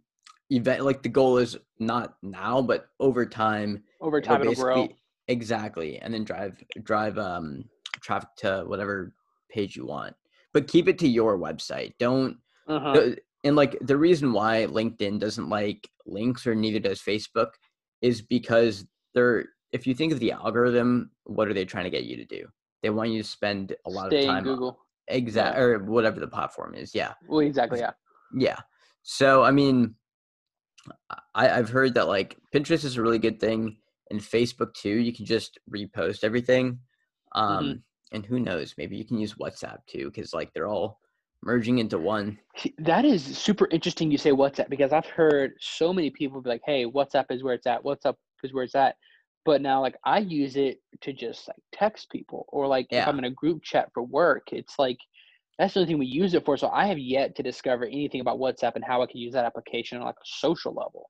[0.52, 3.84] event like the goal is not now, but over time.
[4.00, 4.90] Over time, it'll, it'll grow.
[5.28, 7.64] Exactly, and then drive drive um
[8.02, 9.14] traffic to whatever
[9.54, 10.16] page you want,
[10.54, 11.94] but keep it to your website.
[12.00, 12.38] Don't.
[12.68, 13.12] Uh-huh.
[13.44, 17.50] And like the reason why LinkedIn doesn't like links or neither does Facebook
[18.02, 22.04] is because they're if you think of the algorithm, what are they trying to get
[22.04, 22.46] you to do?
[22.82, 24.80] They want you to spend a lot Stay of time Google.
[25.08, 25.66] Exactly, yeah.
[25.66, 26.96] or whatever the platform is.
[26.96, 27.14] Yeah.
[27.28, 27.80] Well, exactly.
[27.80, 27.92] Yeah.
[28.38, 28.60] Yeah.
[29.02, 29.96] So I mean,
[31.36, 33.78] I, I've heard that like Pinterest is a really good thing,
[34.10, 34.90] and Facebook too.
[34.90, 36.80] You can just repost everything.
[37.36, 37.74] Um, mm-hmm
[38.14, 41.00] and who knows maybe you can use whatsapp too because like they're all
[41.44, 42.40] merging into one
[42.80, 46.62] that is super interesting you say whatsapp because i've heard so many people be like
[46.66, 48.96] hey whatsapp is where it's at whatsapp is where it's at
[49.46, 53.20] But now, like I use it to just like text people, or like if I'm
[53.20, 55.00] in a group chat for work, it's like
[55.60, 56.58] that's the only thing we use it for.
[56.58, 59.46] So I have yet to discover anything about WhatsApp and how I can use that
[59.46, 61.10] application on like a social level.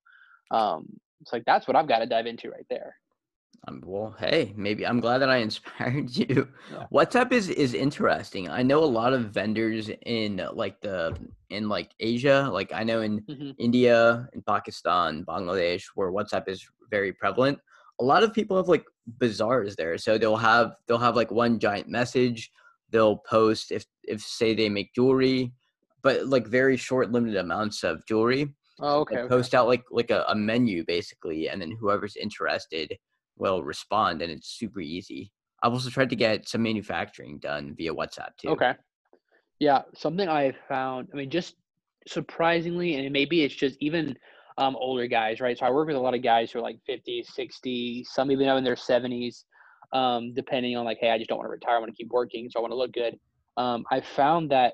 [0.51, 0.87] Um,
[1.21, 2.95] it's like that's what I've got to dive into right there.
[3.67, 6.47] Um, well, hey, maybe I'm glad that I inspired you.
[6.71, 6.85] Yeah.
[6.91, 8.49] WhatsApp is is interesting.
[8.49, 11.15] I know a lot of vendors in uh, like the
[11.49, 16.67] in like Asia, like I know in hmm India, in Pakistan, Bangladesh, where WhatsApp is
[16.89, 17.59] very prevalent.
[18.01, 18.85] A lot of people have like
[19.19, 22.51] bazaars there, so they'll have they'll have like one giant message.
[22.89, 25.53] They'll post if if say they make jewelry,
[26.01, 28.53] but like very short, limited amounts of jewelry.
[28.79, 29.15] Oh, okay.
[29.15, 29.35] They'll okay.
[29.35, 32.97] post out like like a, a menu basically, and then whoever's interested
[33.37, 35.31] will respond, and it's super easy.
[35.61, 38.49] I've also tried to get some manufacturing done via WhatsApp too.
[38.49, 38.73] Okay.
[39.59, 41.55] Yeah, something I found, I mean, just
[42.07, 44.17] surprisingly, and maybe it's just even
[44.57, 45.57] um, older guys, right?
[45.57, 48.47] So I work with a lot of guys who are like 50, 60, some even
[48.49, 49.45] in their 70s,
[49.93, 51.77] um, depending on like, hey, I just don't want to retire.
[51.77, 53.17] I want to keep working, so I want to look good.
[53.55, 54.73] Um, I found that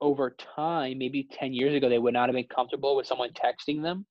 [0.00, 3.82] over time, maybe 10 years ago, they would not have been comfortable with someone texting
[3.82, 4.04] them.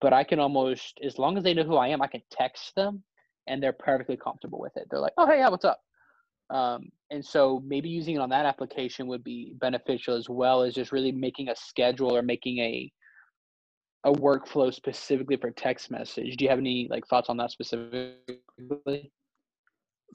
[0.00, 2.74] But I can almost, as long as they know who I am, I can text
[2.74, 3.02] them
[3.46, 4.86] and they're perfectly comfortable with it.
[4.90, 5.80] They're like, oh, hey, yeah, what's up?
[6.50, 10.74] Um, and so maybe using it on that application would be beneficial as well as
[10.74, 12.92] just really making a schedule or making a
[14.04, 16.36] a workflow specifically for text message.
[16.36, 19.10] Do you have any like thoughts on that specifically?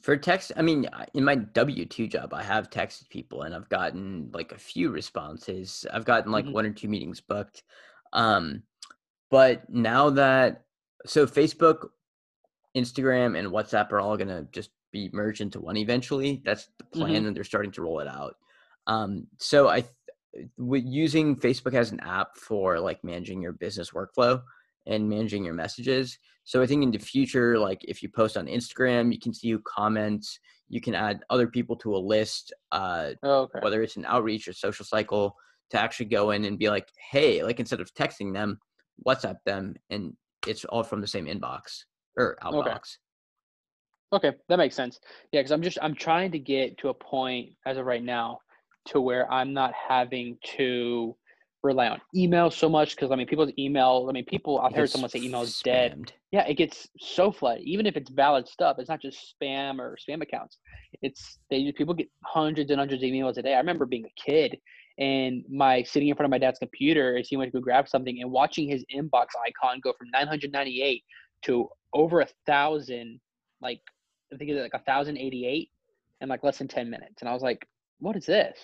[0.01, 3.67] For text, I mean, in my W two job, I have texted people and I've
[3.67, 5.85] gotten like a few responses.
[5.91, 6.53] I've gotten like Mhm.
[6.53, 7.63] one or two meetings booked.
[8.13, 8.63] Um,
[9.31, 10.63] but now that
[11.05, 11.87] so Facebook,
[12.77, 16.41] Instagram, and WhatsApp are all gonna just be merged into one eventually.
[16.45, 18.35] That's the plan, and they're starting to roll it out.
[18.87, 23.91] Um, so I, th- with using Facebook as an app for like managing your business
[23.91, 24.41] workflow
[24.87, 26.17] and managing your messages.
[26.43, 29.51] So I think in the future, like if you post on Instagram, you can see
[29.51, 30.39] who comments.
[30.69, 33.59] You can add other people to a list, uh, Oh, okay.
[33.61, 35.35] whether it's an outreach or social cycle,
[35.71, 38.57] to actually go in and be like, hey, like instead of texting them,
[39.07, 40.15] WhatsApp them, and
[40.47, 41.83] it's all from the same inbox
[42.17, 42.97] or outbox.
[44.13, 44.99] Okay, that makes sense.
[45.31, 48.39] Yeah, because I'm just I'm trying to get to a point as of right now
[48.87, 51.15] to where I'm not having to
[51.63, 54.07] rely on email so much because I mean people's email.
[54.09, 54.59] I mean people.
[54.59, 56.11] I've heard someone say email is dead.
[56.31, 57.63] Yeah, it gets so flooded.
[57.63, 60.57] Even if it's valid stuff, it's not just spam or spam accounts.
[61.01, 63.53] It's they people get hundreds and hundreds of emails a day.
[63.53, 64.57] I remember being a kid
[65.01, 67.89] and my sitting in front of my dad's computer as he went to go grab
[67.89, 71.03] something and watching his inbox icon go from 998
[71.41, 73.19] to over a thousand,
[73.61, 73.81] like
[74.31, 75.69] I think it's like a thousand eighty-eight
[76.21, 77.15] in like less than 10 minutes.
[77.19, 78.55] And I was like, what is this?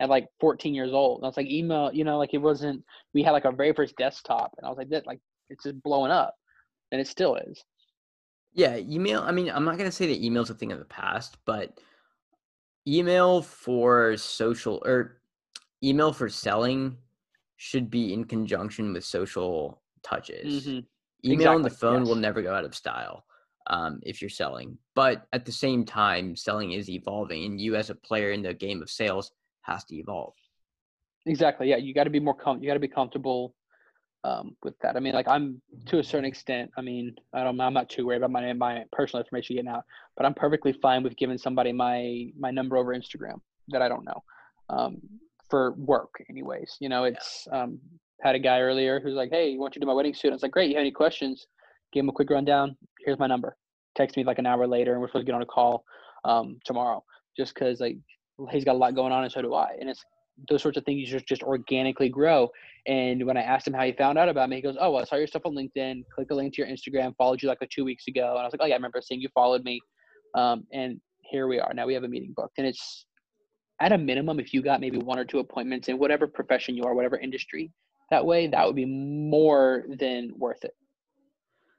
[0.00, 1.18] At like 14 years old.
[1.18, 3.74] And I was like, email, you know, like it wasn't, we had like our very
[3.74, 4.54] first desktop.
[4.56, 5.20] And I was like, that, like,
[5.50, 6.34] it's just blowing up.
[6.92, 7.62] And it still is.
[8.54, 9.20] Yeah, email.
[9.20, 11.78] I mean, I'm not gonna say that email's a thing of the past, but
[12.86, 15.18] email for social or
[15.84, 16.96] email for selling
[17.56, 20.66] should be in conjunction with social touches.
[20.66, 20.86] Mhm.
[21.24, 23.24] Email on the Exactly, phone will never go out of style
[23.68, 24.76] um, if you're selling.
[24.94, 28.52] But at the same time, selling is evolving, and you as a player in the
[28.52, 30.34] game of sales has to evolve.
[31.26, 31.70] Exactly.
[31.70, 31.76] Yeah.
[31.76, 33.54] You got to be more com, you got to be comfortable
[34.24, 34.96] um, with that.
[34.96, 38.06] I mean, like I'm to a certain extent, I mean, I don't, I'm not too
[38.06, 39.84] worried about my, my personal information getting out,
[40.16, 44.04] but I'm perfectly fine with giving somebody my, my number over Instagram that I don't
[44.04, 44.22] know
[44.68, 45.00] um,
[45.50, 46.76] for work anyways.
[46.80, 47.78] You know, it's, um,
[48.22, 50.30] had a guy earlier who's like, Hey, you want you to do my wedding suit?
[50.30, 50.70] I was like, great.
[50.70, 51.46] You have any questions?
[51.92, 52.76] Give him a quick rundown.
[53.04, 53.56] Here's my number.
[53.96, 55.84] Text me like an hour later and we're supposed to get on a call
[56.24, 57.04] um, tomorrow
[57.36, 57.96] just cause like
[58.50, 59.70] he's got a lot going on and so do I.
[59.80, 60.02] And it's
[60.48, 62.48] those sorts of things just, just organically grow.
[62.86, 65.02] And when I asked him how he found out about me, he goes, "Oh, well,
[65.02, 66.02] I saw your stuff on LinkedIn.
[66.14, 67.14] Click a link to your Instagram.
[67.16, 69.00] Followed you like, like two weeks ago." And I was like, "Oh yeah, I remember
[69.00, 69.80] seeing you followed me."
[70.34, 71.72] Um, and here we are.
[71.72, 73.06] Now we have a meeting booked, and it's
[73.84, 76.84] at a minimum, if you got maybe one or two appointments in whatever profession you
[76.84, 77.70] are, whatever industry,
[78.10, 80.74] that way, that would be more than worth it.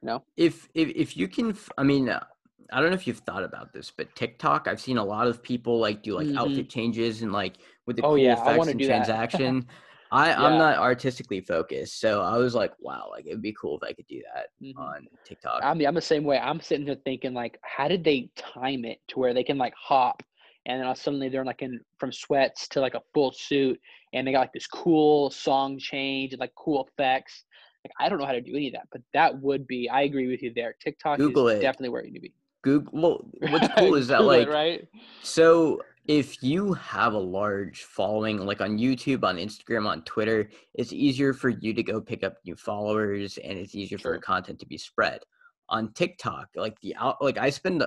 [0.01, 0.23] You know?
[0.37, 2.23] if if if you can I mean uh,
[2.71, 5.41] i don't know if you've thought about this but tiktok i've seen a lot of
[5.41, 6.37] people like do like Mhm.
[6.37, 7.55] outfit changes and like
[7.87, 9.65] with the Oh, cool yeah, I effects and transaction
[10.11, 13.83] i i'm not artistically focused so i was like wow like it'd be cool if
[13.89, 14.77] i could do that Mhm.
[14.77, 16.37] on tiktok I'm the, I'm the same way.
[16.37, 19.73] I'm sitting here thinking like, how did they time it to where they can like
[19.75, 20.21] hop,
[20.65, 23.79] and then all suddenly they're like in from sweats to like a full suit,
[24.13, 27.43] and they got like this cool song change and like cool effects.
[27.83, 29.89] Like I don't know how to do any of that, but that would be.
[29.89, 30.75] I agree with you there.
[30.81, 31.61] TikTok Google is it.
[31.61, 32.33] definitely where you need to be.
[32.63, 34.87] google well what's cool is that it, like right?
[35.21, 40.93] So if you have a large following, like on YouTube, on Instagram, on Twitter, it's
[40.93, 44.59] easier for you to go pick up new followers and it's easier for your content
[44.59, 45.21] to be spread.
[45.69, 46.49] on TikTok.
[46.55, 47.83] Like the out, like I spend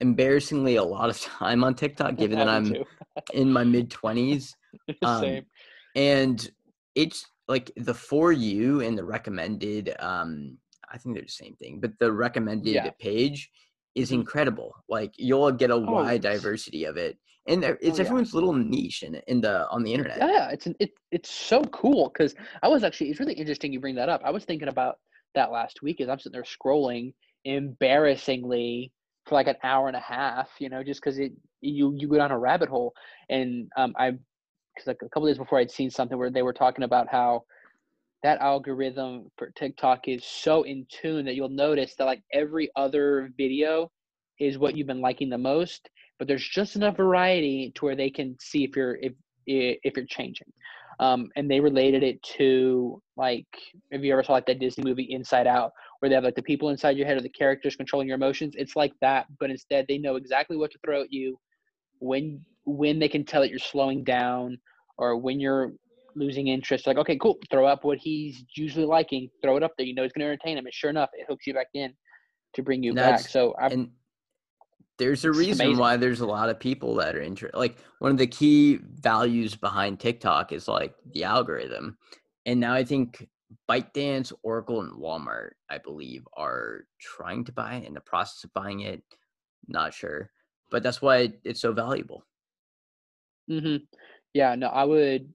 [0.00, 2.74] embarrassingly a lot of time on TikTok, given that I'm
[3.32, 4.54] in my mid twenties.
[5.02, 5.46] Um, Same.
[5.94, 6.50] and
[6.94, 9.94] it's like the for you and the recommended.
[10.00, 10.58] Um,
[10.92, 12.90] I think they're the same thing, but the recommended Yeah.
[13.00, 13.50] page
[13.96, 14.14] is Mhm.
[14.20, 14.72] incredible.
[14.88, 18.06] Like you'll get a wide it's- diversity of it, and there- it's Oh, yeah.
[18.06, 20.18] everyone's little niche in in the on the internet.
[20.18, 23.80] Yeah, it's an, it, it's so cool because I was actually it's really interesting you
[23.80, 24.20] bring that up.
[24.24, 24.98] I was thinking about
[25.34, 27.12] that last week as I'm sitting there scrolling
[27.44, 28.92] embarrassingly
[29.26, 32.16] for like an hour and a half, you know, just because it you you go
[32.16, 32.94] down a rabbit hole.
[33.28, 36.52] And um, I because like a couple days before I'd seen something where they were
[36.52, 37.44] talking about how
[38.22, 43.30] that algorithm for TikTok is so in tune that you'll notice that like every other
[43.36, 43.90] video
[44.40, 48.10] is what you've been liking the most, but there's just enough variety to where they
[48.10, 49.12] can see if you're if
[49.46, 50.48] if you're changing.
[50.98, 53.46] Um, and they related it to like
[53.90, 56.42] if you ever saw like that Disney movie Inside Out, where they have like the
[56.42, 58.54] people inside your head or the characters controlling your emotions.
[58.56, 61.38] It's like that, but instead they know exactly what to throw at you
[61.98, 64.58] when when they can tell that you're slowing down
[64.98, 65.72] or when you're
[66.14, 66.86] losing interest.
[66.86, 69.86] Like, okay, cool, throw up what he's usually liking, throw it up there.
[69.86, 70.66] You know it's gonna entertain him.
[70.66, 71.92] And sure enough, it hooks you back in
[72.54, 73.20] to bring you back.
[73.20, 73.90] So I and
[74.98, 75.78] there's a reason amazing.
[75.78, 77.56] why there's a lot of people that are interested.
[77.56, 81.98] Like one of the key values behind TikTok is like the algorithm,
[82.44, 83.28] and now I think
[83.68, 88.52] ByteDance, Oracle, and Walmart, I believe, are trying to buy it in the process of
[88.52, 89.02] buying it.
[89.68, 90.30] Not sure,
[90.70, 92.24] but that's why it's so valuable.
[93.48, 93.76] hmm
[94.34, 95.32] Yeah, no, I would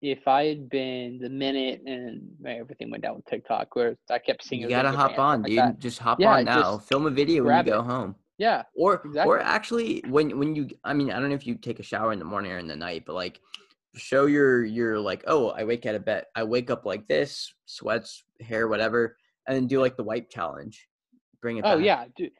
[0.00, 4.44] if I had been the minute and everything went down with TikTok, where I kept
[4.44, 5.56] seeing You gotta hop on, like dude.
[5.58, 5.78] that.
[5.78, 6.78] Just hop Yeah, on now.
[6.78, 7.84] Film a video when you go it.
[7.84, 8.16] home.
[8.38, 11.78] Yeah, Or or actually when when you I mean I don't know if you take
[11.78, 13.40] a shower in the morning or in the night, but like
[13.94, 17.52] show your your like oh I wake out of bed I wake up like this
[17.66, 20.86] sweats hair whatever and then do like the wipe challenge.
[21.40, 21.84] Bring it Oh back.
[21.84, 22.30] yeah, dude.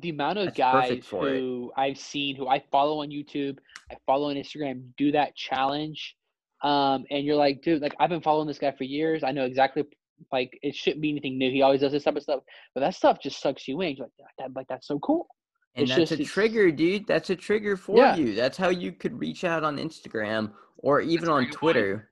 [0.00, 1.38] The amount of That's guys for it.
[1.40, 3.58] who I've seen who I follow on YouTube,
[3.90, 6.16] I follow on Instagram, do that challenge.
[6.62, 9.24] Um, and you're like, dude, like I've been following this guy for years.
[9.24, 9.82] I know exactly
[10.30, 11.50] like it shouldn't be anything new.
[11.50, 12.40] He always does this type of stuff.
[12.74, 13.96] But that stuff just sucks you in.
[13.96, 15.26] You're like, that, like that's so cool.
[15.74, 17.06] And It's that's just- a trigger, dude.
[17.08, 18.14] That's a trigger for Yeah.
[18.14, 18.34] you.
[18.34, 21.58] That's how you could reach out on Instagram or even on great point.
[21.58, 22.08] Twitter.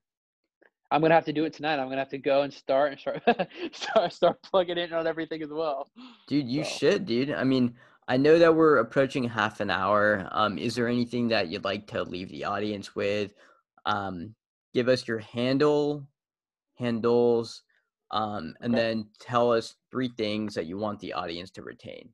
[0.93, 1.75] I'm gonna have to do it tonight.
[1.79, 3.23] I'm gonna have to go and start and start
[3.73, 5.89] start start plugging in on everything as well.
[6.27, 7.31] Dude, you So- should, dude.
[7.31, 7.77] I mean,
[8.09, 10.27] I know that we're approaching half an hour.
[10.33, 13.33] Um, is there anything that you'd like to leave the audience with?
[13.87, 14.35] Um,
[14.75, 16.07] give us your handle,
[16.77, 17.63] handles,
[18.11, 18.83] um, and Okay.
[18.83, 22.13] then tell us three things that you want the audience to retain.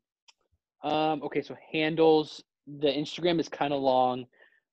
[0.82, 2.42] Um, okay, so handles.
[2.66, 4.26] The Instagram is kind of long,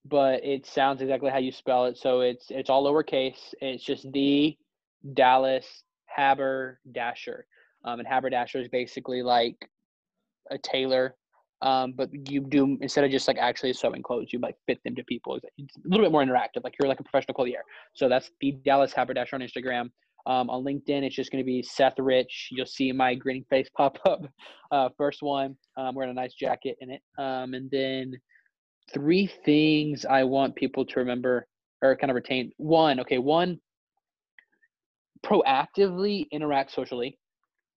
[0.06, 1.98] but it sounds exactly how you spell it.
[1.98, 3.54] So it's it's all lowercase.
[3.62, 4.58] It's just the
[5.14, 7.46] Dallas Haberdasher.
[7.86, 9.58] Um, and haberdasher is basically like
[10.52, 11.16] a tailor.
[11.62, 14.96] Um, but you do instead of just like actually sewing clothes, you like fit them
[14.96, 15.40] to people.
[15.58, 16.64] It's a little bit more interactive.
[16.64, 17.62] Like you're like a professional clothier.
[17.94, 19.90] So that's the Dallas Haberdasher on Instagram.
[20.26, 22.50] Um, on LinkedIn, it's just going to be Seth Rich.
[22.52, 24.26] You'll see my grinning face pop up.
[24.72, 27.02] Uh, first one, um, wearing a nice jacket in it.
[27.18, 28.14] Um, and then
[28.92, 31.48] three things I want people to remember
[31.82, 32.52] or kind of retain.
[32.58, 33.60] One, okay, one,
[35.26, 37.18] proactively interact socially,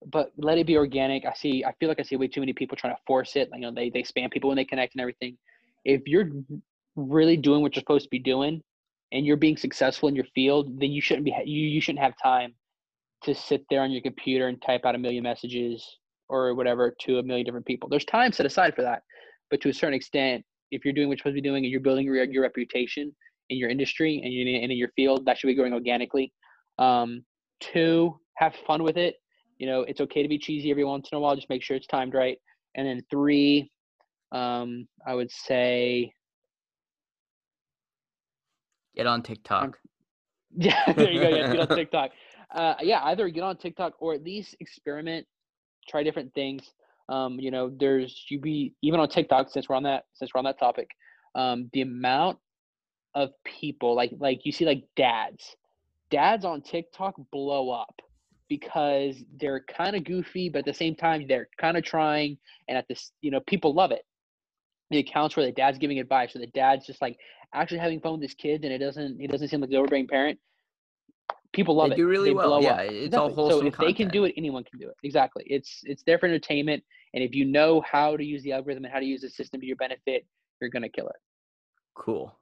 [0.07, 1.25] but let it be organic.
[1.25, 3.51] I see, I feel like I see way too many people trying to force it.
[3.51, 5.37] Like, you know, they they spam people when they connect and everything.
[5.85, 6.31] If you're
[6.97, 8.63] really doing what you're supposed to be doing,
[9.13, 12.15] and you're being successful in your field, then you shouldn't be you you shouldn't have
[12.23, 12.55] time
[13.23, 17.19] to sit there on your computer and type out a million messages or whatever to
[17.19, 17.89] a million different people.
[17.89, 19.03] There's time set aside for that,
[19.51, 21.71] but to a certain extent, if you're doing what you're supposed to be doing and
[21.71, 23.15] you're building your, your reputation
[23.51, 26.33] in your industry and, you, and in your field, that should be going organically.
[26.79, 27.25] Um,
[27.61, 29.17] two, have fun with it.
[29.59, 31.35] You know, it's okay to be cheesy every once in a while.
[31.35, 32.39] Just make sure it's timed right.
[32.75, 33.71] And then three,
[34.33, 36.13] um, I would say,
[38.97, 39.79] Get on TikTok.
[40.57, 41.29] yeah, there you go.
[41.29, 42.11] Yeah, get on TikTok.
[42.55, 45.27] Uh, yeah, either get on TikTok or at least experiment,
[45.87, 46.73] try different things.
[47.09, 50.39] Um, you know, there's you be even on TikTok since we're on that since we're
[50.39, 50.89] on that topic.
[51.35, 52.39] Um, the amount
[53.15, 55.57] of people like like you see like dads,
[56.11, 58.01] dads on TikTok blow up
[58.49, 62.77] because they're kind of goofy, but at the same time they're kind of trying, and
[62.77, 64.05] at this you know people love it.
[64.91, 67.19] The accounts where the dad's giving advice, or the dad's just like
[67.55, 70.09] actually having fun with his kids, and it doesn't it doesn't seem like the overbearing
[70.09, 70.39] parent.
[71.57, 71.89] People love it.
[71.91, 72.05] They it.
[72.05, 72.49] do really well.
[72.49, 72.81] blow Yeah, up.
[72.83, 73.35] it's all Exactly.
[73.35, 74.95] wholesome So if they can do it, anyone can do it.
[75.03, 75.43] Exactly.
[75.47, 76.85] It's it's there for entertainment,
[77.15, 79.61] and if you know how to use the algorithm and how to use the system
[79.61, 80.27] to your benefit,
[80.61, 81.17] you're gonna kill it.
[81.95, 82.33] Cool.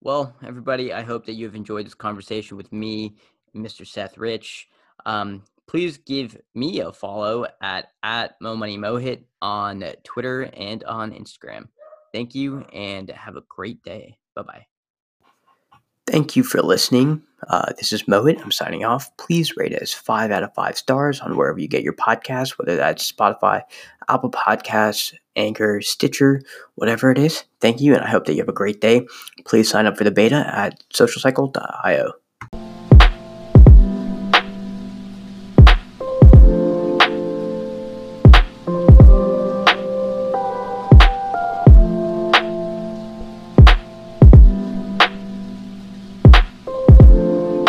[0.00, 3.16] Well, everybody, I hope that you have enjoyed this conversation with me,
[3.54, 3.86] Mr.
[3.86, 4.68] Seth Rich.
[5.04, 11.68] Um, please give me a follow at at MoMoneyMoHit on Twitter and on Instagram.
[12.14, 14.16] Thank you and have a great day.
[14.34, 14.66] Bye bye.
[16.06, 17.22] Thank you for listening.
[17.48, 18.40] Uh, this is Mohit.
[18.40, 19.14] I'm signing off.
[19.16, 22.76] Please rate us five out of five stars on wherever you get your podcast, whether
[22.76, 23.62] that's Spotify,
[24.08, 26.42] Apple Podcasts, Anchor, Stitcher,
[26.76, 27.44] whatever it is.
[27.60, 29.06] Thank you, and I hope that you have a great day.
[29.44, 32.12] Please sign up for the beta at socialcycle.io.